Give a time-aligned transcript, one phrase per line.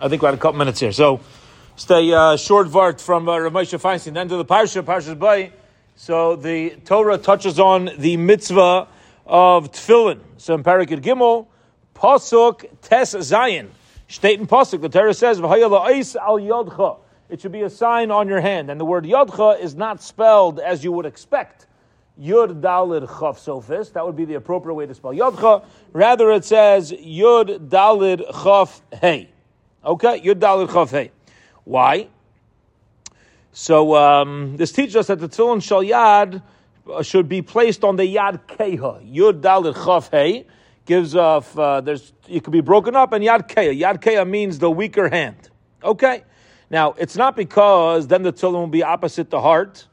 [0.00, 0.90] I think we had a couple minutes here.
[0.90, 1.20] So,
[1.76, 4.14] stay uh, short vart from uh, Rav Moshe Feinstein.
[4.14, 5.50] Then to the Parsha, Parsha's Bo.
[5.94, 8.88] So the Torah touches on the mitzvah
[9.24, 10.18] of tefillin.
[10.36, 11.46] So in Parakid Gimel,
[11.94, 13.68] Pasuk Tes Zayin.
[14.08, 16.98] State in Pasuk, the Torah says, al yodcha.
[17.28, 18.70] It should be a sign on your hand.
[18.70, 21.68] And the word yodcha is not spelled as you would expect.
[22.20, 23.92] Yud Dalid Chaf Sofis.
[23.92, 25.64] That would be the appropriate way to spell Yodcha.
[25.92, 29.30] Rather, it says Yud Dalid Chaf Hey.
[29.84, 31.10] Okay, Yud Dalid Chav
[31.64, 32.08] Why?
[33.52, 36.42] So um, this teaches us that the tefillin shel yad
[36.90, 39.14] uh, should be placed on the yad keha.
[39.14, 40.46] Yud Dalid Chav
[40.86, 41.58] gives off.
[41.58, 43.78] Uh, there's it could be broken up, and yad keha.
[43.78, 45.50] Yad keha means the weaker hand.
[45.82, 46.24] Okay.
[46.70, 49.86] Now it's not because then the tefillin will be opposite the heart.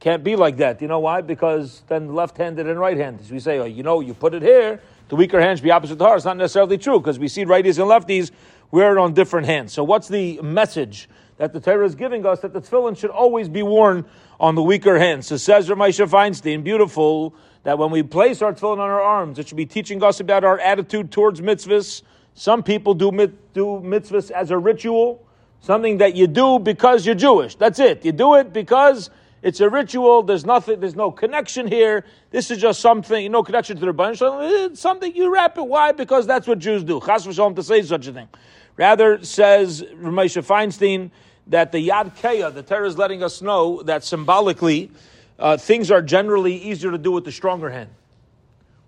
[0.00, 0.82] Can't be like that.
[0.82, 1.22] You know why?
[1.22, 3.30] Because then left-handed and right-handed.
[3.30, 5.98] We say, oh, you know, you put it here, the weaker hand should be opposite
[5.98, 6.16] the heart.
[6.16, 8.30] It's not necessarily true because we see righties and lefties
[8.70, 9.72] wear it on different hands.
[9.72, 13.48] So what's the message that the Torah is giving us that the tefillin should always
[13.48, 14.04] be worn
[14.38, 15.24] on the weaker hand?
[15.24, 19.38] So says Rav Moshe Feinstein, beautiful, that when we place our tefillin on our arms,
[19.38, 22.02] it should be teaching us about our attitude towards mitzvahs.
[22.34, 25.24] Some people do, mit, do mitzvahs as a ritual,
[25.60, 27.56] something that you do because you're Jewish.
[27.56, 28.04] That's it.
[28.04, 29.10] You do it because
[29.42, 30.22] it's a ritual.
[30.22, 30.80] There's nothing.
[30.80, 32.04] There's no connection here.
[32.30, 33.30] This is just something.
[33.32, 34.70] No connection to the Rebbeinu.
[34.70, 35.66] It's something you wrap it.
[35.66, 35.92] Why?
[35.92, 37.00] Because that's what Jews do.
[37.00, 38.28] Chas v'shalom to say such a thing.
[38.76, 41.10] Rather, says Rav Moshe Feinstein
[41.46, 44.90] that the Yad Keha, the Torah is letting us know that symbolically,
[45.38, 47.90] uh, things are generally easier to do with the stronger hand,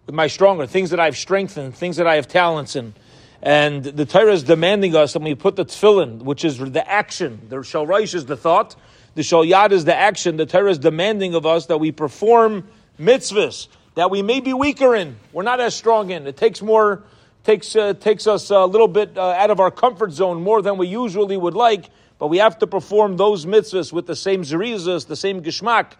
[0.06, 2.94] with my stronger things that I've strengthened, things that I have talents in.
[3.42, 7.40] And the Torah is demanding us that we put the tefillin, which is the action.
[7.48, 8.76] The shel rosh is the thought.
[9.14, 10.36] The shel yad is the action.
[10.36, 12.66] The Torah is demanding of us that we perform
[12.98, 15.16] mitzvahs that we may be weaker in.
[15.32, 16.26] We're not as strong in.
[16.26, 17.02] It takes more,
[17.44, 20.78] takes uh, takes us a little bit uh, out of our comfort zone more than
[20.78, 21.90] we usually would like.
[22.18, 25.92] But we have to perform those mitzvahs with the same zerizus, the same geshmak,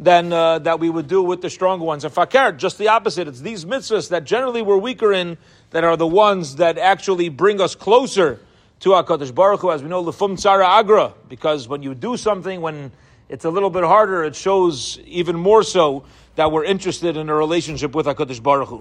[0.00, 2.04] than uh, that we would do with the stronger ones.
[2.04, 3.28] And fakir, just the opposite.
[3.28, 5.36] It's these mitzvahs that generally we're weaker in
[5.70, 8.40] that are the ones that actually bring us closer
[8.80, 12.60] to HaKadosh Baruch Hu, as we know, Lefum Tzara Agra, because when you do something,
[12.60, 12.92] when
[13.28, 16.04] it's a little bit harder, it shows even more so
[16.36, 18.76] that we're interested in a relationship with HaKadosh Baruch Hu.